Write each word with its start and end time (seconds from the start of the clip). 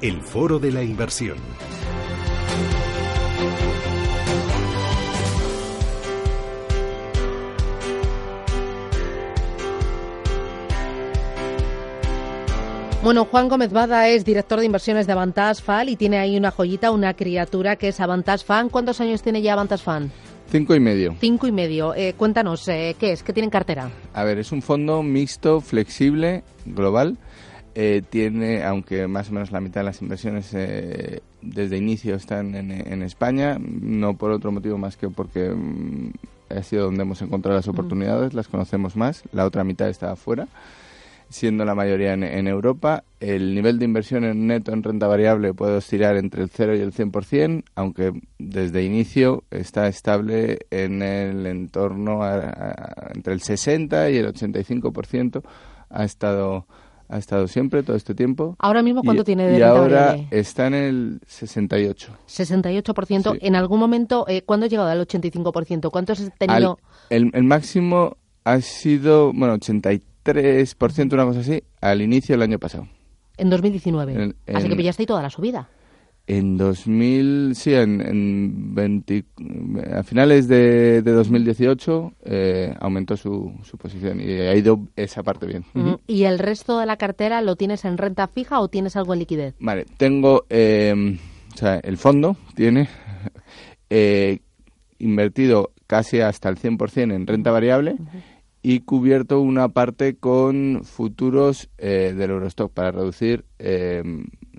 el 0.00 0.20
foro 0.20 0.58
de 0.58 0.72
la 0.72 0.82
inversión. 0.82 1.38
Bueno, 13.02 13.24
Juan 13.26 13.48
Gómez 13.48 13.72
Bada 13.72 14.08
es 14.08 14.24
director 14.24 14.58
de 14.58 14.66
inversiones 14.66 15.06
de 15.06 15.12
Avantas 15.12 15.62
FAL 15.62 15.88
y 15.90 15.96
tiene 15.96 16.18
ahí 16.18 16.36
una 16.36 16.50
joyita, 16.50 16.90
una 16.90 17.14
criatura 17.14 17.76
que 17.76 17.88
es 17.88 18.00
Avantas 18.00 18.44
Fan. 18.44 18.68
¿Cuántos 18.68 19.00
años 19.00 19.22
tiene 19.22 19.42
ya 19.42 19.52
Avantas 19.52 19.80
Fan? 19.82 20.10
Cinco 20.50 20.74
y 20.74 20.80
medio. 20.80 21.14
Cinco 21.20 21.46
y 21.46 21.52
medio. 21.52 21.94
Eh, 21.94 22.14
cuéntanos, 22.16 22.66
eh, 22.66 22.96
¿qué 22.98 23.12
es? 23.12 23.22
¿Qué 23.22 23.32
tiene 23.32 23.44
en 23.44 23.50
cartera? 23.50 23.90
A 24.12 24.24
ver, 24.24 24.38
es 24.38 24.50
un 24.50 24.60
fondo 24.60 25.04
mixto, 25.04 25.60
flexible, 25.60 26.42
global. 26.64 27.16
Eh, 27.78 28.02
tiene, 28.08 28.64
aunque 28.64 29.06
más 29.06 29.28
o 29.28 29.34
menos 29.34 29.52
la 29.52 29.60
mitad 29.60 29.82
de 29.82 29.84
las 29.84 30.00
inversiones 30.00 30.50
desde 31.42 31.76
inicio 31.76 32.14
están 32.14 32.54
en, 32.54 33.02
España, 33.02 33.58
no 33.60 34.16
por 34.16 34.30
otro 34.30 34.50
motivo 34.50 34.78
más 34.78 34.96
que 34.96 35.10
porque 35.10 35.50
mm, 35.50 36.12
ha 36.48 36.62
sido 36.62 36.86
donde 36.86 37.02
hemos 37.02 37.20
encontrado 37.20 37.54
las 37.54 37.68
oportunidades, 37.68 38.32
las 38.32 38.48
conocemos 38.48 38.96
más. 38.96 39.24
La 39.30 39.44
otra 39.44 39.62
mitad 39.62 39.90
está 39.90 40.12
afuera 40.12 40.48
siendo 41.28 41.64
la 41.64 41.74
mayoría 41.74 42.12
en, 42.14 42.48
Europa. 42.48 43.04
El 43.20 43.54
nivel 43.54 43.78
de 43.78 43.84
inversión 43.84 44.24
en 44.24 44.46
neto 44.46 44.72
en 44.72 44.82
renta 44.82 45.06
variable 45.06 45.54
puede 45.54 45.76
oscilar 45.76 46.16
entre 46.16 46.42
el 46.42 46.50
0 46.50 46.76
y 46.76 46.80
el 46.80 46.92
100%, 46.92 47.64
aunque 47.74 48.12
desde 48.38 48.84
inicio 48.84 49.44
está 49.50 49.88
estable 49.88 50.60
en 50.70 51.02
el 51.02 51.46
entorno 51.46 52.20
entre 53.14 53.32
el 53.32 53.40
60 53.40 54.10
y 54.10 54.16
el 54.18 54.32
85%. 54.32 55.42
Ha 55.88 56.04
estado 56.04 56.66
ha 57.08 57.18
estado 57.18 57.48
siempre 57.48 57.82
todo 57.82 57.96
este 57.96 58.14
tiempo. 58.14 58.56
Ahora 58.58 58.82
mismo 58.82 59.02
cuánto 59.02 59.24
tiene 59.24 59.46
de 59.46 59.58
y 59.58 59.62
ahora 59.62 60.16
está 60.30 60.66
en 60.66 60.74
el 60.74 61.20
68. 61.26 62.16
68%. 62.26 63.38
En 63.40 63.56
algún 63.56 63.80
momento, 63.80 64.26
eh, 64.28 64.42
¿cuándo 64.42 64.66
ha 64.66 64.68
llegado 64.68 64.88
al 64.88 65.06
85%? 65.06 65.90
¿Cuánto 65.90 66.12
has 66.12 66.30
tenido? 66.38 66.78
el, 67.10 67.30
el, 67.34 67.44
máximo 67.44 68.16
ha 68.44 68.60
sido, 68.60 69.32
bueno, 69.32 69.54
83 69.54 70.16
3%, 70.26 71.12
una 71.12 71.24
cosa 71.24 71.40
así, 71.40 71.62
al 71.80 72.02
inicio 72.02 72.34
del 72.34 72.42
año 72.42 72.58
pasado. 72.58 72.88
En 73.36 73.50
2019. 73.50 74.34
así 74.54 74.68
que 74.68 74.76
pillaste 74.76 75.02
ahí 75.02 75.06
toda 75.06 75.22
la 75.22 75.30
subida. 75.30 75.68
En 76.28 76.56
2000, 76.56 77.54
sí, 77.54 77.72
en, 77.72 78.74
20, 78.74 79.24
a 79.94 80.02
finales 80.02 80.48
de, 80.48 81.00
2018 81.02 82.14
eh, 82.24 82.74
aumentó 82.80 83.16
su, 83.16 83.52
su, 83.62 83.78
posición 83.78 84.20
y 84.20 84.32
ha 84.32 84.56
ido 84.56 84.88
esa 84.96 85.22
parte 85.22 85.46
bien. 85.46 85.64
¿Y 86.08 86.24
el 86.24 86.40
resto 86.40 86.80
de 86.80 86.86
la 86.86 86.96
cartera 86.96 87.42
lo 87.42 87.54
tienes 87.54 87.84
en 87.84 87.96
renta 87.96 88.26
fija 88.26 88.58
o 88.58 88.66
tienes 88.66 88.96
algo 88.96 89.12
en 89.12 89.20
liquidez? 89.20 89.54
Vale, 89.60 89.86
tengo, 89.98 90.46
em, 90.48 91.18
o 91.54 91.56
sea, 91.56 91.76
el 91.76 91.96
fondo 91.96 92.36
tiene 92.56 92.88
eh, 93.88 94.40
invertido 94.98 95.72
casi 95.86 96.20
hasta 96.20 96.48
el 96.48 96.56
100% 96.56 97.14
en 97.14 97.26
renta 97.28 97.52
variable 97.52 97.96
y 98.62 98.80
cubierto 98.80 99.40
una 99.40 99.68
parte 99.68 100.16
con 100.16 100.82
futuros 100.82 101.70
eh, 101.78 102.12
del 102.16 102.30
Eurostock 102.32 102.72
para 102.72 102.90
reducir 102.90 103.44
eh, 103.60 104.02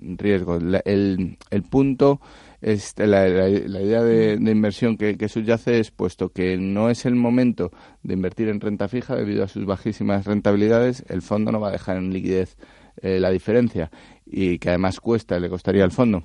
riesgos. 0.00 0.62
el, 0.84 1.38
el, 1.50 1.62
punto, 1.62 2.20
es, 2.60 2.94
la, 2.98 3.28
la, 3.28 3.48
idea 3.80 4.02
de, 4.02 4.34
inversión 4.34 4.96
que, 4.96 5.28
subyace 5.28 5.78
es, 5.78 5.90
puesto 5.90 6.30
que 6.30 6.56
no 6.56 6.90
es 6.90 7.06
el 7.06 7.14
momento 7.14 7.70
de 8.02 8.14
invertir 8.14 8.48
en 8.48 8.60
renta 8.60 8.88
fija 8.88 9.14
debido 9.14 9.44
a 9.44 9.48
sus 9.48 9.64
bajísimas 9.64 10.24
rentabilidades, 10.24 11.04
el 11.08 11.22
fondo 11.22 11.52
no 11.52 11.60
va 11.60 11.68
a 11.68 11.72
dejar 11.72 11.96
en 11.96 12.12
liquidez 12.12 12.56
eh, 13.00 13.20
la 13.20 13.30
diferencia. 13.30 13.90
Y 14.26 14.58
que 14.58 14.70
además 14.70 15.00
cuesta, 15.00 15.38
le 15.38 15.48
costaría 15.48 15.84
al 15.84 15.92
fondo. 15.92 16.24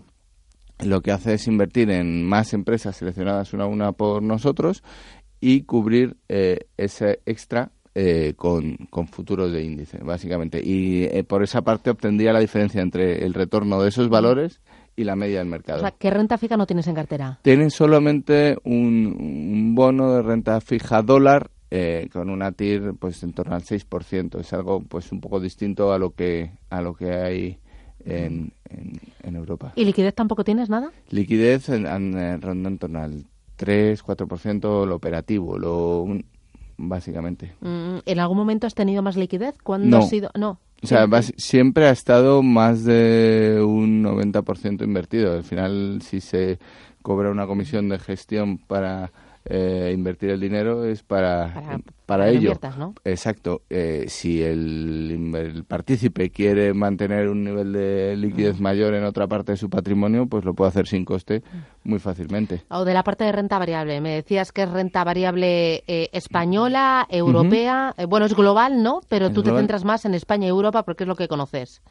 Lo 0.80 1.02
que 1.02 1.12
hace 1.12 1.36
es 1.36 1.48
invertir 1.48 1.92
en 1.92 2.26
más 2.26 2.54
empresas 2.54 2.96
seleccionadas 2.96 3.54
una 3.54 3.66
a 3.66 3.68
una 3.68 3.92
por 3.92 4.24
nosotros 4.24 4.84
y 5.40 5.64
cubrir 5.64 6.18
eh, 6.30 6.68
ese 6.78 7.22
extra 7.26 7.72
eh, 7.96 8.34
con, 8.36 8.76
con, 8.90 9.08
futuros 9.08 9.52
de 9.52 9.64
índice, 9.64 10.00
básicamente. 10.00 10.60
Y 10.64 11.04
eh, 11.04 11.24
por 11.24 11.44
esa 11.44 11.62
parte 11.62 11.92
obtendría 11.92 12.34
la 12.34 12.40
diferencia 12.40 12.82
entre 12.82 13.24
el 13.24 13.36
retorno 13.36 13.82
de 13.84 13.90
esos 13.90 14.10
valores 14.10 14.62
y 14.96 15.04
la 15.04 15.16
media 15.16 15.40
del 15.40 15.48
mercado. 15.48 15.78
O 15.78 15.82
sea, 15.82 15.92
¿qué 15.92 16.10
renta 16.10 16.40
fija 16.40 16.58
no 16.58 16.66
tienes 16.66 16.88
en 16.88 16.96
cartera? 16.96 17.40
Tienes 17.44 17.76
solamente 17.76 18.58
un, 18.64 19.76
bono 19.76 20.14
de 20.14 20.22
renta 20.24 20.60
fija 20.60 21.04
dólar 21.04 21.52
eh, 21.70 22.10
con 22.12 22.32
una 22.32 22.52
TIR 22.52 22.96
pues 23.00 23.22
en 23.22 23.34
torno 23.34 23.56
al 23.56 23.62
6%. 23.62 24.40
Es 24.40 24.54
algo 24.54 24.82
pues 24.82 25.12
un 25.12 25.22
poco 25.22 25.40
distinto 25.40 25.94
a 25.94 26.00
lo 26.00 26.16
que, 26.16 26.52
a 26.72 26.82
lo 26.82 26.96
que 26.96 27.14
hay 27.14 27.60
en, 28.06 28.54
en, 29.24 29.36
Europa. 29.36 29.74
¿Y 29.76 29.86
liquidez 29.86 30.16
tampoco 30.16 30.44
tienes 30.44 30.70
nada? 30.70 30.92
Liquidez 31.10 31.70
en, 31.70 31.86
en, 31.86 32.42
ronda 32.42 32.70
en 32.70 32.78
torno 32.80 33.00
al 33.00 33.26
3-4% 33.58 34.86
lo 34.86 34.96
operativo. 34.96 35.58
Lo, 35.58 36.06
básicamente. 36.78 37.54
Mm, 37.62 37.98
¿En 38.06 38.20
algún 38.20 38.38
momento 38.38 38.68
has 38.68 38.76
tenido 38.76 39.02
más 39.02 39.16
liquidez? 39.16 39.56
¿Cuándo 39.64 39.98
no. 39.98 40.04
ha 40.04 40.08
sido? 40.08 40.30
No. 40.36 40.60
O 40.82 40.88
sea, 40.88 41.08
siempre 41.38 41.88
ha 41.88 41.92
estado 41.92 42.44
más 42.44 42.84
de 42.84 43.62
un 43.66 44.04
90% 44.04 44.84
invertido. 44.84 45.34
Al 45.34 45.44
final, 45.44 46.02
si 46.02 46.20
se 46.20 46.60
cobra 47.02 47.32
una 47.32 47.48
comisión 47.48 47.88
de 47.88 48.00
gestión 48.00 48.58
para 48.58 49.12
eh, 49.46 49.92
invertir 49.94 50.30
el 50.30 50.40
dinero 50.40 50.86
es 50.86 51.04
para, 51.04 51.54
para, 51.54 51.80
ello. 52.30 52.54
Exacto. 53.04 53.62
Eh, 53.70 54.06
si 54.08 54.42
el, 54.42 55.34
el, 55.36 55.64
partícipe 55.64 56.30
quiere 56.30 56.74
mantener 56.74 57.30
un 57.30 57.44
nivel 57.44 57.74
de 57.74 58.16
liquidez 58.18 58.60
mayor 58.60 58.94
en 58.94 59.04
otra 59.04 59.28
parte 59.28 59.54
de 59.54 59.58
su 59.58 59.70
patrimonio, 59.70 60.28
pues 60.28 60.46
lo 60.46 60.54
puede 60.54 60.70
hacer 60.70 60.88
sin 60.88 61.06
coste 61.06 61.40
mm. 61.40 61.90
muy 61.90 62.00
fácilmente. 62.00 62.64
O 62.70 62.86
de 62.86 62.94
la 62.94 63.04
parte 63.04 63.24
de 63.24 63.32
renta 63.32 63.58
variable. 63.58 64.02
Me 64.02 64.16
decías 64.16 64.52
que 64.52 64.64
es 64.64 64.70
renta 64.70 65.04
variable 65.04 65.84
eh, 65.88 66.10
española, 66.14 67.08
europea. 67.10 67.96
bueno, 68.08 68.26
es 68.26 68.36
global, 68.36 68.84
¿no? 68.84 69.02
Pero 69.08 69.32
tú 69.32 69.44
te 69.44 69.52
centras 69.52 69.84
más 69.84 70.06
en 70.06 70.14
España 70.14 70.48
y 70.48 70.50
Europa 70.50 70.84
porque 70.84 71.04
es 71.04 71.08
lo 71.08 71.16
que 71.16 71.28
conoces. 71.28 71.82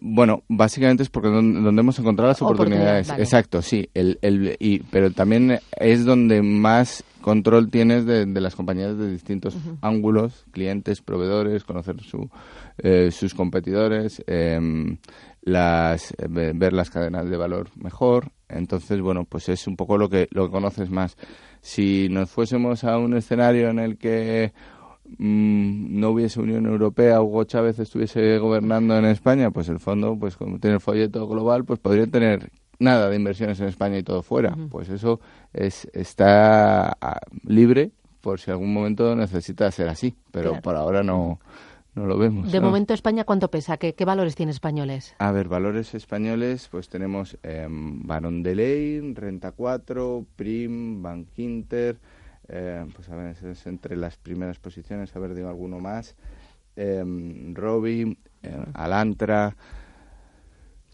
bueno, 0.00 0.42
básicamente 0.48 1.02
es 1.02 1.10
porque 1.10 1.28
donde, 1.28 1.80
hemos 1.80 1.98
encontrado 1.98 2.28
las 2.28 2.42
oportunidades. 2.42 3.10
Exacto, 3.10 3.62
sí. 3.62 3.88
El, 3.94 4.18
el, 4.22 4.56
y, 4.58 4.80
pero 4.80 5.10
también 5.10 5.58
es 5.76 6.04
donde 6.04 6.42
más 6.42 7.04
control 7.28 7.70
tienes 7.70 8.06
de, 8.06 8.24
las 8.40 8.56
compañías 8.56 8.96
de 8.96 9.10
distintos 9.10 9.54
ángulos, 9.82 10.46
clientes, 10.50 11.02
proveedores, 11.02 11.62
conocer 11.62 12.00
su, 12.00 12.30
eh, 12.78 13.10
sus 13.12 13.34
competidores, 13.34 14.24
em, 14.26 14.96
las, 15.42 16.14
ver 16.26 16.72
las 16.72 16.88
cadenas 16.88 17.28
de 17.28 17.36
valor 17.36 17.68
mejor. 17.76 18.32
Entonces, 18.48 19.02
bueno, 19.02 19.26
pues 19.26 19.50
es 19.50 19.66
un 19.66 19.76
poco 19.76 19.98
lo 19.98 20.08
que, 20.08 20.26
lo 20.30 20.46
que 20.46 20.52
conoces 20.52 20.88
más. 20.88 21.18
Si 21.60 22.08
nos 22.08 22.30
fuésemos 22.30 22.82
a 22.84 22.96
un 22.96 23.14
escenario 23.14 23.68
en 23.68 23.78
el 23.78 23.98
que 23.98 24.54
mm, 25.18 26.00
no 26.00 26.12
hubiese 26.12 26.40
Unión 26.40 26.64
Europea, 26.64 27.20
Hugo 27.20 27.44
Chávez 27.44 27.78
estuviese 27.78 28.38
gobernando 28.38 28.96
en 28.96 29.04
España, 29.04 29.50
pues 29.50 29.68
el 29.68 29.80
fondo, 29.80 30.16
pues 30.18 30.34
como 30.34 30.58
tiene 30.60 30.76
el 30.76 30.80
folleto 30.80 31.28
global, 31.28 31.66
pues 31.66 31.78
podría 31.78 32.06
tener 32.06 32.50
nada 32.78 33.08
de 33.08 33.16
inversiones 33.16 33.60
en 33.60 33.68
España 33.68 33.98
y 33.98 34.02
todo 34.02 34.22
fuera. 34.22 34.56
Pues 34.70 34.88
eso 34.88 35.20
es, 35.52 35.88
está 35.92 36.96
ah, 37.00 37.20
libre 37.44 37.90
por 38.20 38.40
si 38.40 38.50
algún 38.50 38.72
momento 38.72 39.14
necesita 39.14 39.70
ser 39.70 39.88
así, 39.88 40.14
pero 40.30 40.60
por 40.60 40.76
ahora 40.76 41.02
no, 41.02 41.40
no 41.94 42.06
lo 42.06 42.18
vemos. 42.18 42.50
De 42.50 42.60
momento 42.60 42.94
España, 42.94 43.24
¿cuánto 43.24 43.50
pesa? 43.50 43.76
¿Qué, 43.76 43.94
valores 44.04 44.34
tiene 44.34 44.52
españoles? 44.52 45.14
A 45.18 45.32
ver, 45.32 45.48
valores 45.48 45.94
españoles, 45.94 46.68
pues 46.70 46.88
tenemos 46.88 47.38
eh, 47.42 47.66
Barón 47.70 48.42
de 48.42 48.54
Ley, 48.54 49.14
Renta 49.14 49.52
4, 49.52 50.26
Prim, 50.36 51.02
Bank 51.02 51.28
Inter, 51.36 51.98
eh, 52.48 52.86
pues 52.94 53.08
a 53.10 53.16
ver, 53.16 53.36
es 53.44 53.66
entre 53.66 53.96
las 53.96 54.16
primeras 54.16 54.58
posiciones, 54.58 55.14
a 55.14 55.18
ver, 55.18 55.34
digo 55.34 55.48
alguno 55.48 55.78
más, 55.80 56.16
eh, 56.76 57.04
Robi, 57.52 58.16
eh, 58.42 58.64
Alantra, 58.74 59.56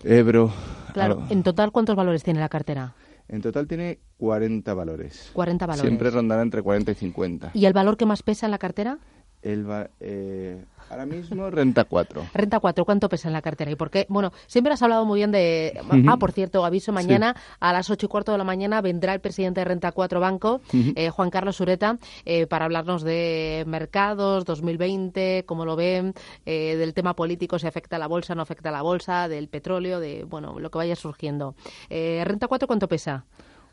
Ebro. 0.05 0.53
Claro, 0.93 1.23
en 1.31 1.43
total, 1.43 1.73
¿cuántos 1.73 1.97
valores 1.97 2.23
tiene 2.23 2.41
la 2.41 2.49
cartera? 2.49 2.95
En 3.27 3.41
total 3.41 3.67
tiene 3.67 4.01
40 4.19 4.75
valores. 4.75 5.31
40 5.33 5.67
valores. 5.67 5.89
Siempre 5.89 6.11
rondará 6.11 6.43
entre 6.43 6.62
40 6.62 6.93
y 6.93 6.95
50. 6.95 7.51
¿Y 7.55 7.65
el 7.65 7.73
valor 7.73 7.97
que 7.97 8.05
más 8.06 8.23
pesa 8.23 8.47
en 8.47 8.51
la 8.51 8.59
cartera? 8.59 8.99
El, 9.44 9.67
eh, 10.00 10.64
ahora 10.88 11.05
mismo 11.05 11.50
renta 11.50 11.85
4. 11.85 12.29
Renta 12.35 12.61
4, 12.61 12.85
¿cuánto 12.87 13.11
pesa 13.11 13.29
en 13.29 13.35
la 13.35 13.43
cartera? 13.43 13.70
¿Y 13.70 13.76
por 13.76 13.91
qué? 13.91 14.06
Bueno, 14.08 14.32
siempre 14.46 14.73
has 14.73 14.82
hablado 14.82 15.05
muy 15.05 15.20
bien 15.20 15.32
de... 15.32 15.79
Ah, 16.08 16.17
por 16.17 16.32
cierto, 16.32 16.64
aviso, 16.64 16.93
mañana 16.93 17.37
a 17.61 17.73
las 17.75 17.91
8 17.91 18.06
y 18.06 18.08
cuarto 18.08 18.32
de 18.32 18.38
la 18.38 18.44
mañana 18.44 18.81
vendrá 18.81 19.12
el 19.12 19.20
presidente 19.20 19.61
de 19.61 19.67
Renta 19.67 19.93
4 19.93 20.19
Banco, 20.19 20.62
eh, 20.73 21.11
Juan 21.11 21.29
Carlos 21.29 21.56
Sureta, 21.56 21.99
eh, 22.25 22.46
para 22.46 22.64
hablarnos 22.64 23.02
de 23.02 23.64
mercados 23.67 24.46
2020, 24.46 25.44
cómo 25.44 25.67
lo 25.67 25.76
ven, 25.76 26.14
del 26.47 26.94
tema 26.94 27.14
político, 27.14 27.58
si 27.58 27.67
afecta 27.67 27.97
a 27.97 27.99
la 27.99 28.06
bolsa, 28.06 28.35
no 28.35 28.40
afecta 28.40 28.70
a 28.70 28.73
la 28.73 28.82
bolsa, 28.82 29.29
del 29.29 29.49
petróleo, 29.49 30.00
de, 30.00 30.25
bueno, 30.25 30.58
lo 30.58 30.70
que 30.70 30.79
vaya 30.79 30.97
surgiendo. 30.97 31.55
¿Renta 31.90 32.49
4 32.49 32.67
cuánto 32.67 32.88
pesa? 32.88 33.26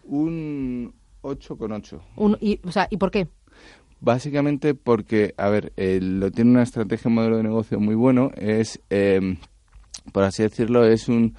Un 0.04 0.94
8,8. 1.22 2.38
Y, 2.42 2.60
o 2.68 2.72
sea, 2.72 2.88
¿Y 2.90 2.98
por 2.98 3.12
qué? 3.12 3.30
Básicamente 4.02 4.74
porque, 4.74 5.36
a 5.38 5.50
ver, 5.50 5.74
lo 5.78 6.32
tiene 6.32 6.50
una 6.50 6.64
estrategia, 6.64 7.08
un 7.08 7.16
modelo 7.16 7.38
de 7.38 7.44
negocio 7.44 7.80
muy 7.80 7.94
bueno. 7.94 8.32
Es, 8.36 8.82
em, 8.90 9.38
por 10.12 10.24
así 10.24 10.42
decirlo, 10.42 10.86
es 10.86 11.08
un 11.08 11.36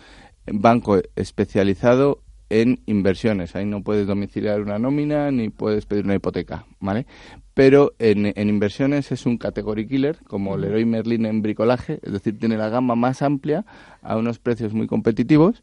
banco 0.46 1.00
especializado 1.16 2.22
en 2.50 2.80
inversiones. 2.86 3.56
Ahí 3.56 3.66
no 3.66 3.82
puedes 3.82 4.06
domiciliar 4.06 4.60
una 4.60 4.78
nómina 4.78 5.32
ni 5.32 5.48
puedes 5.48 5.86
pedir 5.86 6.04
una 6.04 6.14
hipoteca, 6.14 6.66
¿vale? 6.78 7.06
Pero 7.52 7.94
en, 7.98 8.32
en 8.36 8.48
inversiones 8.48 9.10
es 9.10 9.26
un 9.26 9.38
category 9.38 9.88
killer, 9.88 10.18
como 10.28 10.56
Leroy 10.56 10.84
Merlin 10.84 11.26
en 11.26 11.42
bricolaje, 11.42 11.98
es 12.02 12.12
decir, 12.12 12.38
tiene 12.38 12.56
la 12.56 12.68
gama 12.68 12.94
más 12.94 13.22
amplia 13.22 13.64
a 14.02 14.16
unos 14.16 14.38
precios 14.38 14.72
muy 14.72 14.86
competitivos 14.86 15.62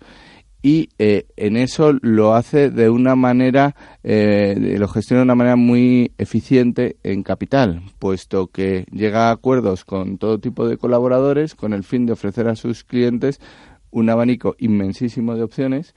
y 0.62 0.90
eh, 1.00 1.28
en 1.38 1.56
eso 1.56 1.94
lo 2.02 2.36
hace 2.36 2.70
de 2.70 2.90
una 2.90 3.16
manera, 3.16 3.76
eh, 4.04 4.76
lo 4.78 4.88
gestiona 4.88 5.22
de 5.22 5.24
una 5.24 5.36
manera 5.36 5.56
muy 5.56 6.12
eficiente 6.18 6.98
en 7.04 7.24
capital, 7.24 7.82
puesto 7.98 8.48
que 8.48 8.86
llega 8.92 9.30
a 9.30 9.32
acuerdos 9.32 9.86
con 9.86 10.18
todo 10.18 10.40
tipo 10.40 10.68
de 10.68 10.78
colaboradores 10.78 11.56
con 11.56 11.74
el 11.74 11.84
fin 11.84 12.06
de 12.06 12.14
ofrecer 12.14 12.48
a 12.48 12.56
sus 12.56 12.84
clientes 12.84 13.40
un 13.92 14.10
abanico 14.10 14.56
inmensísimo 14.60 15.36
de 15.36 15.44
opciones 15.44 15.96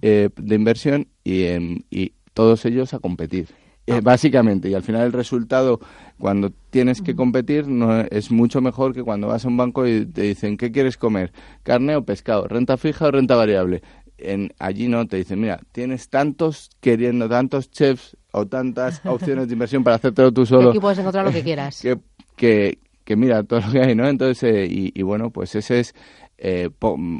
eh, 0.00 0.30
de 0.36 0.54
inversión 0.54 1.08
y, 1.24 1.44
y 1.90 2.12
todos 2.32 2.64
ellos 2.64 2.94
a 2.94 3.00
competir. 3.00 3.48
Eh, 3.86 4.00
básicamente, 4.00 4.70
y 4.70 4.74
al 4.74 4.82
final 4.82 5.02
el 5.02 5.12
resultado 5.12 5.78
cuando 6.18 6.50
tienes 6.70 7.02
que 7.02 7.14
competir 7.14 7.68
no 7.68 8.00
es 8.00 8.30
mucho 8.30 8.62
mejor 8.62 8.94
que 8.94 9.02
cuando 9.02 9.26
vas 9.28 9.44
a 9.44 9.48
un 9.48 9.58
banco 9.58 9.86
y 9.86 10.06
te 10.06 10.22
dicen 10.22 10.56
¿qué 10.56 10.72
quieres 10.72 10.96
comer? 10.96 11.34
¿Carne 11.62 11.94
o 11.94 12.02
pescado? 12.02 12.48
¿Renta 12.48 12.78
fija 12.78 13.06
o 13.06 13.10
renta 13.10 13.36
variable? 13.36 13.82
En, 14.18 14.52
allí 14.58 14.88
no, 14.88 15.06
te 15.06 15.16
dicen, 15.16 15.40
mira, 15.40 15.60
tienes 15.72 16.08
tantos 16.08 16.70
queriendo, 16.80 17.28
tantos 17.28 17.70
chefs 17.70 18.16
o 18.32 18.46
tantas 18.46 19.00
opciones 19.06 19.48
de 19.48 19.54
inversión 19.54 19.84
para 19.84 19.96
hacértelo 19.96 20.32
tú 20.32 20.46
solo. 20.46 20.70
Aquí 20.70 20.80
puedes 20.80 20.98
encontrar 20.98 21.24
lo 21.24 21.32
que 21.32 21.42
quieras. 21.44 21.80
que, 21.80 21.98
que, 22.36 22.78
que 23.04 23.16
mira 23.16 23.42
todo 23.42 23.60
lo 23.60 23.72
que 23.72 23.80
hay, 23.80 23.94
¿no? 23.94 24.08
Entonces, 24.08 24.42
eh, 24.42 24.66
y, 24.70 24.92
y, 24.98 25.02
bueno, 25.02 25.30
pues 25.30 25.54
ese 25.54 25.80
es, 25.80 25.94
eh, 26.38 26.70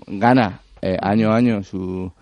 gana 0.07 0.61
eh, 0.83 0.97
año 1.01 1.33
a 1.33 1.37
año 1.37 1.63
su, 1.63 2.13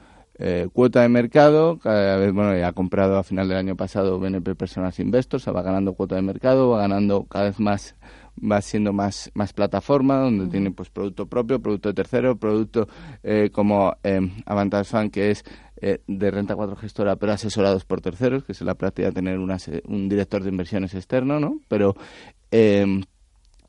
eh, 0.44 0.68
cuota 0.72 1.02
de 1.02 1.08
mercado, 1.08 1.78
cada 1.78 2.16
vez, 2.16 2.32
bueno, 2.32 2.56
ya 2.56 2.68
ha 2.68 2.72
comprado 2.72 3.16
a 3.16 3.22
final 3.22 3.48
del 3.48 3.58
año 3.58 3.76
pasado 3.76 4.18
BNP 4.18 4.56
Personal 4.56 4.92
Investors, 4.98 5.46
va 5.46 5.62
ganando 5.62 5.92
cuota 5.92 6.16
de 6.16 6.22
mercado, 6.22 6.70
va 6.70 6.80
ganando 6.80 7.24
cada 7.24 7.44
vez 7.44 7.60
más, 7.60 7.94
va 8.38 8.60
siendo 8.60 8.92
más, 8.92 9.30
más 9.34 9.52
plataforma, 9.52 10.18
donde 10.18 10.46
tiene 10.46 10.70
pues 10.70 10.90
producto 10.90 11.26
propio, 11.26 11.60
producto 11.60 11.88
de 11.88 11.94
tercero, 11.94 12.36
producto 12.36 12.88
eh, 13.22 13.50
como 13.52 13.94
eh, 14.02 14.20
Avantage 14.46 14.84
Fund, 14.84 15.10
que 15.10 15.30
es 15.30 15.44
eh, 15.80 16.00
de 16.06 16.30
renta 16.30 16.54
4 16.54 16.76
gestora, 16.76 17.16
pero 17.16 17.32
asesorados 17.32 17.84
por 17.84 18.00
terceros, 18.00 18.44
que 18.44 18.52
es 18.52 18.60
la 18.62 18.74
práctica 18.74 19.08
de 19.08 19.14
tener 19.14 19.38
una, 19.38 19.56
un 19.86 20.08
director 20.08 20.42
de 20.42 20.50
inversiones 20.50 20.94
externo, 20.94 21.40
¿no? 21.40 21.60
Pero 21.68 21.96
eh, 22.50 23.02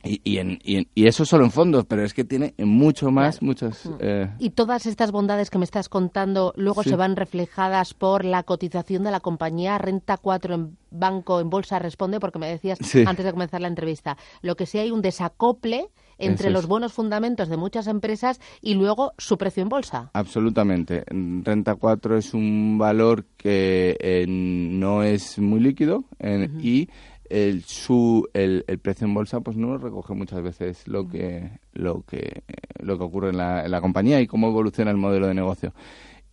y, 0.04 0.22
y, 0.24 0.38
en, 0.38 0.60
y, 0.64 0.88
y, 0.94 1.08
eso 1.08 1.26
solo 1.26 1.46
en 1.46 1.52
fondos, 1.52 1.86
pero 1.86 2.04
es 2.04 2.14
que 2.14 2.24
tiene 2.24 2.54
mucho 2.58 3.10
más, 3.10 3.40
claro. 3.40 3.46
muchas... 3.48 3.90
Eh... 4.00 4.30
Y 4.38 4.50
todas 4.52 4.86
estas 4.86 5.12
bondades 5.12 5.50
que 5.50 5.58
me 5.58 5.64
estás 5.64 5.88
contando 5.88 6.54
luego 6.58 6.84
sí. 6.84 6.90
se 6.90 6.96
van 6.96 7.16
reflejadas 7.16 7.94
por 7.94 8.26
la 8.26 8.44
cotización 8.44 9.04
de 9.04 9.12
la 9.12 9.22
compañía 9.22 9.78
Renta 9.78 10.18
4 10.18 10.56
en 10.56 10.78
banco, 10.92 11.40
en 11.40 11.50
bolsa, 11.50 11.80
responde, 11.80 12.20
porque 12.20 12.40
me 12.40 12.48
decías 12.48 12.80
sí. 12.82 13.04
antes 13.08 13.26
de 13.26 13.32
comenzar 13.32 13.62
la 13.62 13.68
entrevista, 13.68 14.18
lo 14.42 14.56
que 14.56 14.66
sí 14.66 14.78
hay 14.78 14.92
un 14.92 15.02
desacople 15.02 15.90
entre 16.18 16.50
los 16.50 16.68
buenos 16.68 16.94
fundamentos 16.94 17.50
de 17.50 17.58
muchas 17.58 17.88
empresas 17.88 18.40
y 18.62 18.76
luego 18.76 19.14
su 19.18 19.38
precio 19.38 19.64
en 19.64 19.70
bolsa. 19.70 20.12
Absolutamente. 20.14 21.04
Renta 21.08 21.76
4 21.76 22.18
es 22.18 22.34
un 22.34 22.78
valor 22.78 23.26
que 23.38 23.98
eh, 24.00 24.26
no 24.28 25.04
es 25.04 25.40
muy 25.40 25.60
líquido 25.60 26.04
eh, 26.20 26.50
uh 26.50 26.56
-huh. 26.56 26.64
y 26.64 26.90
el, 27.30 27.64
su, 27.64 28.28
el, 28.34 28.64
el, 28.68 28.80
precio 28.80 29.08
en 29.08 29.14
bolsa 29.14 29.42
pues 29.42 29.58
no 29.58 29.78
recoge 29.78 30.14
muchas 30.14 30.42
veces 30.42 30.88
lo 30.88 31.08
que 31.08 31.60
lo 31.74 32.04
que 32.04 32.44
lo 32.80 32.98
que 32.98 33.04
ocurre 33.04 33.30
en 33.30 33.38
la, 33.38 33.66
en 33.66 33.72
la 33.72 33.82
compañía 33.82 34.20
y 34.22 34.28
cómo 34.28 34.50
evoluciona 34.50 34.92
el 34.92 34.98
modelo 34.98 35.28
de 35.28 35.34
negocio. 35.34 35.74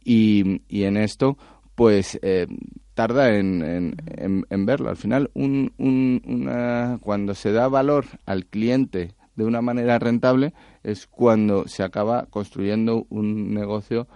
Y, 0.05 0.63
y 0.69 0.85
en 0.85 0.97
esto 0.97 1.37
pues 1.75 2.19
eh, 2.23 2.47
tarda 2.95 3.35
en, 3.35 3.63
en, 3.63 3.97
en, 4.17 4.45
en, 4.51 4.67
verlo. 4.67 4.91
Al 4.91 4.97
final 4.97 5.31
un, 5.35 5.73
un, 5.79 6.23
una, 6.27 6.99
cuando 7.01 7.35
se 7.35 7.53
da 7.53 7.69
valor 7.69 8.05
al 8.27 8.47
cliente 8.47 9.15
de 9.37 9.45
una 9.45 9.63
manera 9.63 9.99
rentable 9.99 10.53
es 10.83 11.07
cuando 11.07 11.67
se 11.67 11.83
acaba 11.83 12.27
construyendo 12.27 13.07
un 13.09 13.55
negocio 13.55 14.07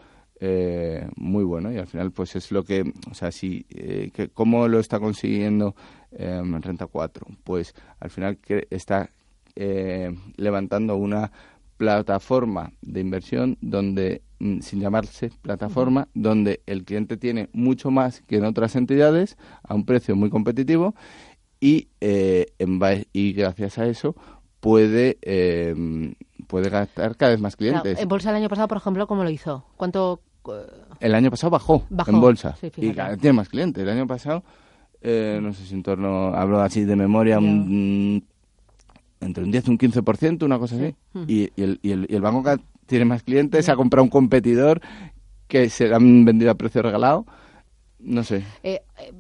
eh, 0.47 1.09
muy 1.17 1.43
bueno 1.43 1.73
y 1.73 1.79
al 1.79 1.87
final 1.87 2.13
pues 2.13 2.37
es 2.37 2.53
lo 2.53 2.65
que 2.65 2.93
o 3.11 3.15
sea 3.15 3.33
si 3.33 3.65
eh, 3.71 4.11
que, 4.13 4.29
cómo 4.29 4.69
lo 4.69 4.79
está 4.79 5.01
consiguiendo 5.01 5.75
eh, 6.13 6.43
Renta 6.61 6.87
4 6.87 7.27
pues 7.45 7.75
al 7.99 8.11
final 8.11 8.37
que 8.37 8.67
está 8.69 9.09
eh, 9.57 10.15
levantando 10.37 10.97
una 10.97 11.33
plataforma 11.79 12.73
de 12.83 13.01
inversión 13.01 13.57
donde 13.63 14.21
mm, 14.39 14.61
sin 14.61 14.81
llamarse 14.81 15.31
plataforma 15.41 16.09
donde 16.13 16.61
el 16.67 16.85
cliente 16.85 17.17
tiene 17.17 17.49
mucho 17.55 17.91
más 17.91 18.21
que 18.21 18.37
en 18.37 18.45
otras 18.45 18.77
entidades 18.77 19.39
a 19.63 19.75
un 19.75 19.87
precio 19.87 20.15
muy 20.15 20.29
competitivo 20.29 20.95
y 21.59 21.89
eh, 22.03 22.53
en, 22.59 22.79
y 23.15 23.33
gracias 23.33 23.79
a 23.79 23.87
eso 23.87 24.15
puede 24.61 25.17
eh, 25.23 25.75
puede 26.47 26.69
gastar 26.69 27.17
cada 27.17 27.33
vez 27.33 27.41
más 27.41 27.57
clientes. 27.57 27.83
Claro, 27.83 28.01
en 28.01 28.09
bolsa 28.09 28.31
el 28.31 28.37
año 28.37 28.49
pasado, 28.51 28.69
por 28.69 28.77
ejemplo, 28.77 29.07
¿cómo 29.07 29.25
lo 29.25 29.31
hizo? 29.31 29.65
¿Cuánto 29.77 30.21
el 31.01 31.15
año 31.15 31.31
pasado 31.31 31.51
bajó, 31.51 31.85
bajó 31.91 32.11
en 32.11 32.21
bolsa 32.21 32.57
sí, 32.61 32.71
y 32.77 32.93
cada 32.93 33.11
vez 33.11 33.19
tiene 33.19 33.35
más 33.35 33.49
clientes. 33.49 33.83
El 33.83 33.91
año 33.91 34.07
pasado, 34.07 34.43
eh, 35.01 35.39
no 35.43 35.53
sé 35.53 35.65
si 35.65 35.75
en 35.75 35.83
torno, 35.83 36.35
hablo 36.35 36.61
así 36.61 36.85
de 36.85 36.97
memoria, 36.97 37.39
yeah. 37.39 37.49
un, 37.49 38.25
entre 39.21 39.45
un 39.45 39.51
10 39.51 39.69
y 39.69 39.71
un 39.71 39.79
15%, 39.79 40.45
una 40.45 40.59
cosa 40.59 40.77
así. 40.77 40.95
Sí. 41.13 41.25
Y, 41.29 41.61
y, 41.61 41.65
el, 41.65 41.81
y, 41.83 41.91
el, 41.93 42.07
y, 42.09 42.15
el, 42.15 42.21
banco 42.23 42.43
que 42.43 42.63
tiene 42.87 43.05
más 43.05 43.23
clientes 43.23 43.69
ha 43.69 43.77
comprado 43.77 44.05
un 44.05 44.11
competidor 44.11 44.81
que 45.49 45.69
se 45.71 45.93
han 45.95 46.25
vendido 46.25 46.51
a 46.51 46.55
precio 46.55 46.83
regalado. 46.83 47.27
No 47.99 48.23
sé. 48.23 48.45
Eh, 48.63 48.83
eh, 48.99 49.13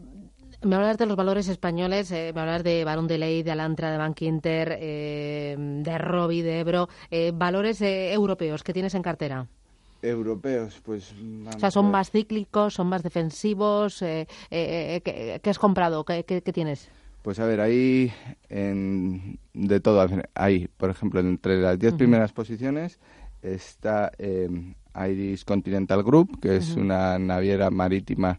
me 0.64 0.76
hablas 0.76 0.98
de 0.98 1.06
los 1.06 1.16
valores 1.16 1.48
españoles, 1.48 2.10
eh, 2.10 2.32
me 2.34 2.40
hablas 2.40 2.64
de 2.64 2.84
Barón 2.84 3.06
de 3.06 3.18
Ley, 3.18 3.42
de 3.42 3.50
Alantra, 3.50 3.90
de 3.90 3.98
Bank 3.98 4.22
Inter, 4.22 4.78
eh, 4.80 5.56
de 5.58 5.98
Robi, 5.98 6.42
de 6.42 6.60
Ebro, 6.60 6.88
eh, 7.10 7.32
valores 7.34 7.80
europeos 7.82 8.62
que 8.62 8.72
tienes 8.72 8.94
en 8.94 9.02
cartera 9.02 9.46
europeos, 10.04 10.80
pues... 10.84 11.14
O 11.54 11.58
sea, 11.58 11.70
son 11.70 11.90
más 11.90 12.10
cíclicos, 12.10 12.74
son 12.74 12.88
más 12.88 13.02
defensivos. 13.02 14.02
Eh, 14.02 14.26
eh, 14.50 15.00
¿qué, 15.04 15.40
¿qué, 15.42 15.50
has 15.50 15.58
comprado? 15.58 16.04
¿Qué, 16.04 16.24
qué, 16.24 16.42
qué 16.42 16.52
tienes? 16.52 16.90
Pues 17.24 17.38
a 17.38 17.46
ver, 17.46 17.62
ahí 17.62 18.12
en, 18.50 19.38
de 19.54 19.80
todo. 19.80 20.06
Hay, 20.34 20.68
por 20.76 20.90
ejemplo, 20.90 21.20
entre 21.20 21.58
las 21.58 21.78
10 21.78 21.92
uh 21.92 21.94
-huh. 21.94 21.98
primeras 21.98 22.32
posiciones 22.32 23.00
está 23.40 24.12
eh, 24.18 24.48
Iris 25.08 25.46
Continental 25.46 26.02
Group, 26.02 26.38
que 26.38 26.56
es 26.56 26.72
uh 26.72 26.76
-huh. 26.76 26.82
una 26.82 27.18
naviera 27.18 27.70
marítima, 27.70 28.38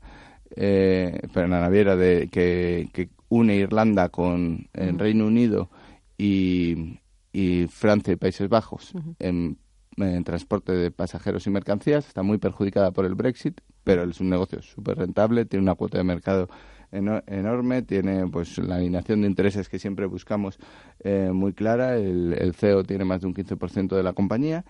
eh, 0.56 1.20
pero 1.34 1.48
una 1.48 1.62
naviera 1.62 1.96
de, 1.96 2.30
que, 2.32 2.90
que 2.94 3.10
une 3.28 3.56
Irlanda 3.56 4.10
con 4.10 4.68
el 4.74 4.90
uh 4.90 4.94
-huh. 4.94 5.00
Reino 5.00 5.26
Unido 5.26 5.70
y, 6.16 7.00
y 7.34 7.66
Francia 7.68 8.14
y 8.14 8.18
Países 8.18 8.48
Bajos 8.50 8.94
en 9.18 9.58
en 9.98 10.24
transporte 10.24 10.72
de 10.74 10.92
pasajeros 10.92 11.48
y 11.48 11.50
mercancías, 11.50 12.08
está 12.08 12.24
muy 12.24 12.38
perjudicada 12.38 12.92
por 12.92 13.06
el 13.06 13.16
Brexit, 13.16 13.62
pero 13.84 14.04
es 14.04 14.20
un 14.20 14.30
negocio 14.30 14.62
súper 14.62 14.98
rentable, 14.98 15.46
tiene 15.46 15.64
una 15.64 15.76
cuota 15.76 15.98
de 15.98 16.04
mercado 16.04 16.50
eno 16.92 17.22
enorme, 17.28 17.82
tiene 17.82 18.28
pues 18.28 18.58
la 18.58 18.76
alineación 18.76 19.22
de 19.22 19.28
intereses 19.28 19.70
que 19.70 19.80
siempre 19.80 20.06
buscamos 20.06 20.58
eh, 21.04 21.30
muy 21.34 21.54
clara, 21.54 21.98
el, 21.98 22.54
CEO 22.56 22.84
tiene 22.84 23.06
más 23.06 23.22
de 23.22 23.28
un 23.28 23.34
15% 23.34 23.96
de 23.96 24.04
la 24.04 24.14
compañía 24.14 24.66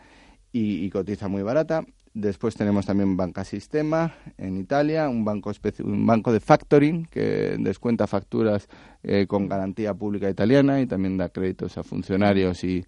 y, 0.52 0.86
y, 0.86 0.90
cotiza 0.90 1.28
muy 1.28 1.44
barata. 1.44 1.86
Después 2.14 2.56
tenemos 2.56 2.86
también 2.86 3.18
Banca 3.18 3.44
Sistema 3.44 4.14
en 4.38 4.58
Italia, 4.58 5.10
un 5.10 5.26
banco, 5.26 5.52
un 5.84 6.06
banco 6.06 6.32
de 6.32 6.40
factoring 6.40 7.06
que 7.08 7.58
descuenta 7.60 8.08
facturas 8.08 8.70
eh, 9.04 9.26
con 9.28 9.50
garantía 9.50 9.94
pública 9.94 10.30
italiana 10.30 10.80
y 10.80 10.88
también 10.88 11.18
da 11.18 11.28
créditos 11.28 11.78
a 11.78 11.84
funcionarios 11.84 12.64
y, 12.64 12.86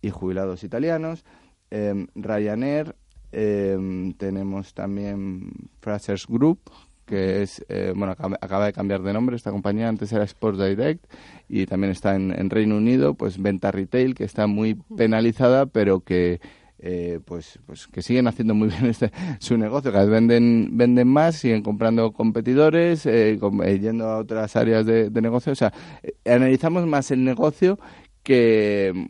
y 0.00 0.10
jubilados 0.10 0.62
italianos 0.62 1.24
eh, 1.70 2.06
Ryanair, 2.14 2.94
eh, 3.32 4.12
tenemos 4.18 4.74
también 4.74 5.50
Frasers 5.80 6.26
Group, 6.26 6.60
que 7.06 7.42
es, 7.42 7.64
eh, 7.68 7.92
bueno, 7.96 8.12
acaba, 8.12 8.36
acaba, 8.40 8.66
de 8.66 8.72
cambiar 8.72 9.02
de 9.02 9.12
nombre 9.12 9.34
esta 9.36 9.50
compañía, 9.50 9.88
antes 9.88 10.12
era 10.12 10.24
Sports 10.24 10.58
Direct 10.58 11.04
y 11.48 11.66
también 11.66 11.90
está 11.90 12.14
en, 12.14 12.32
en 12.32 12.50
Reino 12.50 12.76
Unido, 12.76 13.14
pues 13.14 13.40
venta 13.42 13.72
retail, 13.72 14.14
que 14.14 14.24
está 14.24 14.46
muy 14.46 14.76
penalizada, 14.96 15.66
pero 15.66 16.00
que 16.00 16.40
eh, 16.82 17.20
pues, 17.24 17.58
pues 17.66 17.86
que 17.88 18.00
siguen 18.00 18.26
haciendo 18.26 18.54
muy 18.54 18.68
bien 18.68 18.86
este, 18.86 19.10
su 19.38 19.58
negocio, 19.58 19.92
cada 19.92 20.04
vez 20.04 20.12
venden, 20.12 20.70
venden 20.72 21.08
más, 21.08 21.36
siguen 21.36 21.62
comprando 21.62 22.12
competidores, 22.12 23.04
eh, 23.06 23.36
com, 23.38 23.62
eh, 23.62 23.78
yendo 23.78 24.06
a 24.08 24.18
otras 24.18 24.56
áreas 24.56 24.86
de, 24.86 25.10
de 25.10 25.20
negocio. 25.20 25.52
O 25.52 25.56
sea, 25.56 25.72
eh, 26.02 26.14
analizamos 26.24 26.86
más 26.86 27.10
el 27.10 27.24
negocio 27.24 27.78
que, 28.22 29.08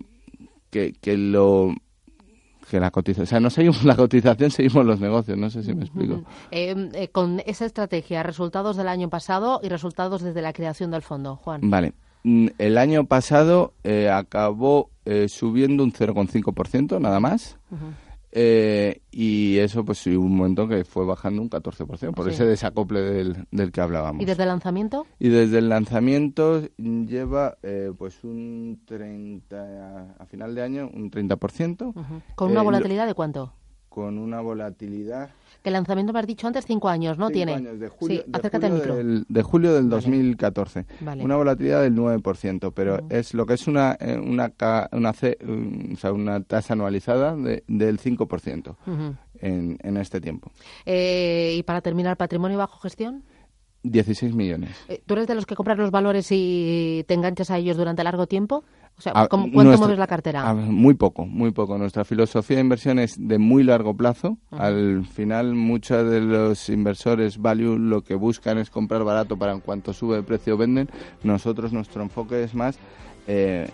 que, 0.70 0.94
que 1.00 1.16
lo 1.16 1.74
que 2.70 2.80
la 2.80 2.90
cotización, 2.90 3.24
o 3.24 3.26
sea, 3.26 3.40
no 3.40 3.50
seguimos 3.50 3.84
la 3.84 3.96
cotización, 3.96 4.50
seguimos 4.50 4.86
los 4.86 5.00
negocios, 5.00 5.36
no 5.36 5.50
sé 5.50 5.62
si 5.62 5.74
me 5.74 5.82
explico. 5.82 6.14
Uh 6.14 6.18
-huh. 6.18 6.24
eh, 6.52 6.90
eh, 6.94 7.08
con 7.08 7.42
esa 7.44 7.66
estrategia, 7.66 8.22
resultados 8.22 8.76
del 8.76 8.88
año 8.88 9.10
pasado 9.10 9.60
y 9.62 9.68
resultados 9.68 10.22
desde 10.22 10.40
la 10.40 10.52
creación 10.52 10.90
del 10.90 11.02
fondo, 11.02 11.36
Juan. 11.36 11.60
Vale. 11.68 11.92
Mm, 12.22 12.48
el 12.58 12.78
año 12.78 13.04
pasado 13.06 13.72
eh, 13.82 14.08
acabó 14.10 14.90
eh, 15.04 15.26
subiendo 15.28 15.82
un 15.82 15.92
0,5%, 15.92 17.00
nada 17.00 17.18
más. 17.18 17.58
Uh 17.70 17.74
-huh. 17.74 18.09
Eh, 18.32 19.02
y 19.10 19.58
eso, 19.58 19.84
pues 19.84 19.98
sí, 19.98 20.14
un 20.14 20.36
momento 20.36 20.68
que 20.68 20.84
fue 20.84 21.04
bajando 21.04 21.42
un 21.42 21.50
14%, 21.50 22.14
por 22.14 22.28
ese 22.28 22.44
desacople 22.44 23.00
del, 23.00 23.46
del, 23.50 23.72
que 23.72 23.80
hablábamos. 23.80 24.22
¿Y 24.22 24.24
desde 24.24 24.44
el 24.44 24.48
lanzamiento? 24.48 25.06
Y 25.18 25.28
desde 25.28 25.58
el 25.58 25.68
lanzamiento 25.68 26.62
lleva, 26.78 27.58
eh, 27.62 27.92
pues, 27.96 28.22
un 28.22 28.82
30, 28.84 30.14
a, 30.18 30.26
final 30.26 30.54
de 30.54 30.62
año, 30.62 30.90
un 30.92 31.10
30%. 31.10 31.92
¿Con 32.36 32.50
una 32.50 32.62
volatilidad 32.62 33.06
de 33.06 33.14
cuánto? 33.14 33.52
Con 33.90 34.16
una 34.16 34.40
volatilidad 34.40 35.30
que 35.62 35.68
el 35.68 35.74
lanzamiento 35.74 36.12
me 36.12 36.20
has 36.20 36.26
dicho 36.26 36.46
antes 36.46 36.64
cinco 36.64 36.88
años, 36.88 37.18
¿no? 37.18 37.26
Cinco 37.26 37.34
Tiene. 37.34 37.54
años, 37.54 37.78
de 37.78 37.88
julio, 37.88 38.22
sí, 38.24 38.30
acércate 38.32 38.66
al 38.66 38.72
micro. 38.72 38.96
Del, 38.96 39.26
de 39.28 39.42
julio 39.42 39.74
del 39.74 39.90
2014. 39.90 40.86
Vale. 41.00 41.22
Una 41.22 41.36
volatilidad 41.36 41.82
del 41.82 41.94
9%, 41.94 42.72
pero 42.74 43.00
es 43.10 43.34
lo 43.34 43.44
que 43.44 43.54
es 43.54 43.66
una 43.66 43.96
eh, 44.00 44.16
una, 44.18 44.52
una, 44.92 45.10
o 45.10 45.96
sea, 45.96 46.12
una 46.12 46.42
tasa 46.42 46.72
anualizada 46.72 47.36
de, 47.36 47.62
del 47.66 48.00
5% 48.00 48.76
en, 49.40 49.78
en 49.82 49.96
este 49.98 50.20
tiempo. 50.20 50.50
Eh, 50.86 51.56
y 51.58 51.62
para 51.64 51.82
terminar, 51.82 52.16
patrimonio 52.16 52.56
bajo 52.56 52.78
gestión. 52.80 53.22
16 53.82 54.34
millones. 54.34 54.70
Eh, 54.88 55.02
¿Tú 55.06 55.14
eres 55.14 55.26
de 55.26 55.34
los 55.34 55.46
que 55.46 55.54
compras 55.54 55.78
los 55.78 55.90
valores 55.90 56.28
y 56.30 57.04
te 57.08 57.14
enganchas 57.14 57.50
a 57.50 57.58
ellos 57.58 57.76
durante 57.76 58.04
largo 58.04 58.26
tiempo? 58.26 58.64
O 59.00 59.02
sea, 59.02 59.14
¿cuánto 59.14 59.48
mueves 59.78 59.98
la 59.98 60.06
cartera? 60.06 60.52
muy 60.52 60.92
poco, 60.92 61.24
muy 61.24 61.52
poco. 61.52 61.78
Nuestra 61.78 62.04
filosofía 62.04 62.58
de 62.58 62.60
inversión 62.60 62.98
es 62.98 63.16
de 63.16 63.38
muy 63.38 63.62
largo 63.62 63.96
plazo. 63.96 64.36
Al 64.50 65.06
final, 65.06 65.54
muchos 65.54 66.10
de 66.10 66.20
los 66.20 66.68
inversores 66.68 67.38
value 67.38 67.78
lo 67.78 68.02
que 68.02 68.14
buscan 68.14 68.58
es 68.58 68.68
comprar 68.68 69.02
barato 69.02 69.38
para 69.38 69.52
en 69.52 69.60
cuanto 69.60 69.94
sube 69.94 70.18
el 70.18 70.24
precio 70.24 70.58
venden. 70.58 70.90
Nosotros, 71.22 71.72
nuestro 71.72 72.02
enfoque 72.02 72.42
es 72.42 72.54
más 72.54 72.78
eh, 73.26 73.70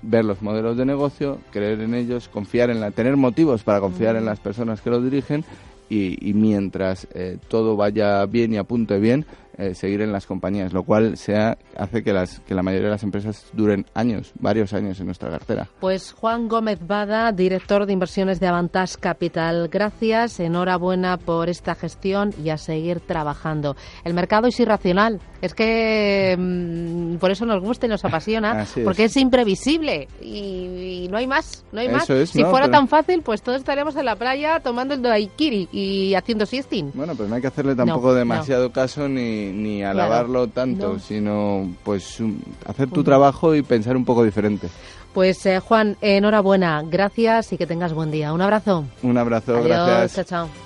ver 0.00 0.24
los 0.24 0.40
modelos 0.40 0.78
de 0.78 0.86
negocio, 0.86 1.38
creer 1.50 1.82
en 1.82 1.92
ellos, 1.92 2.30
confiar 2.30 2.70
en 2.70 2.80
la, 2.80 2.92
tener 2.92 3.18
motivos 3.18 3.62
para 3.62 3.80
confiar 3.80 4.16
en 4.16 4.24
las 4.24 4.40
personas 4.40 4.80
que 4.80 4.88
los 4.88 5.04
dirigen 5.04 5.44
y, 5.88 6.32
mientras 6.34 7.06
eh, 7.14 7.38
todo 7.48 7.76
vaya 7.76 8.24
bien 8.26 8.52
y 8.54 8.56
apunte 8.56 8.98
bien, 8.98 9.26
eh, 9.58 9.74
seguir 9.74 10.02
en 10.02 10.12
las 10.12 10.26
compañías, 10.26 10.72
lo 10.74 10.82
cual 10.82 11.16
sea, 11.16 11.56
hace 11.78 12.02
que, 12.02 12.12
las, 12.12 12.40
que 12.40 12.54
la 12.54 12.62
mayoría 12.62 12.88
de 12.88 12.92
las 12.92 13.02
empresas 13.02 13.46
duren 13.54 13.86
años, 13.94 14.32
varios 14.38 14.74
años 14.74 15.00
en 15.00 15.06
nuestra 15.06 15.30
cartera. 15.30 15.66
Pues 15.80 16.12
Juan 16.12 16.46
Gómez 16.48 16.78
Bada, 16.86 17.32
director 17.32 17.86
de 17.86 17.92
inversiones 17.94 18.38
de 18.38 18.48
Avantas 18.48 18.98
Capital, 18.98 19.68
gracias, 19.68 20.40
enhorabuena 20.40 21.16
por 21.16 21.48
esta 21.48 21.74
gestión 21.74 22.34
y 22.42 22.50
a 22.50 22.58
seguir 22.58 23.00
trabajando. 23.00 23.76
El 24.04 24.12
mercado 24.12 24.46
es 24.46 24.60
irracional, 24.60 25.20
es 25.40 25.54
que 25.54 26.36
mm, 26.38 27.16
por 27.16 27.30
eso 27.30 27.46
nos 27.46 27.62
gusta 27.62 27.86
y 27.86 27.88
nos 27.88 28.04
apasiona, 28.04 28.66
porque 28.84 29.04
es. 29.04 29.16
imprevisible 29.16 30.08
y, 30.20 31.08
no 31.10 31.16
hay 31.16 31.26
más, 31.26 31.64
no 31.72 31.80
hay 31.80 31.88
más. 31.88 32.04
si 32.04 32.44
fuera 32.44 32.70
tan 32.70 32.88
fácil, 32.88 33.22
pues 33.22 33.40
todos 33.40 33.58
estaríamos 33.58 33.96
en 33.96 34.04
la 34.04 34.16
playa 34.16 34.60
tomando 34.60 34.92
el 34.92 35.00
daiquiri 35.00 35.68
y 35.72 36.14
haciendo 36.14 36.44
siesting. 36.44 36.90
Bueno, 36.92 37.14
pues 37.14 37.28
no 37.28 37.36
hay 37.36 37.40
que 37.40 37.46
hacerle 37.48 37.74
tampoco 37.74 38.12
demasiado 38.12 38.70
caso 38.70 39.08
ni 39.08 39.45
ni, 39.52 39.82
alabarlo 39.82 40.48
tanto, 40.48 40.98
sino 40.98 41.70
pues 41.84 42.22
hacer 42.66 42.88
tu 42.90 43.02
trabajo 43.04 43.54
y 43.54 43.62
pensar 43.62 43.96
un 43.96 44.04
poco 44.04 44.24
diferente. 44.24 44.68
Pues 45.14 45.46
eh, 45.46 45.60
Juan, 45.60 45.96
enhorabuena, 46.02 46.82
gracias 46.86 47.52
y 47.52 47.56
que 47.56 47.66
tengas 47.66 47.94
buen 47.94 48.10
día. 48.10 48.34
Un 48.34 48.42
abrazo. 48.42 48.84
Un 49.02 49.16
abrazo, 49.16 49.62
gracias. 49.62 50.14
Chao, 50.14 50.24
chao. 50.46 50.65